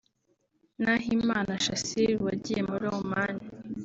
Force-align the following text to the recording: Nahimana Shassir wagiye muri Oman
Nahimana 0.81 1.51
Shassir 1.65 2.09
wagiye 2.25 2.61
muri 2.69 2.85
Oman 2.97 3.35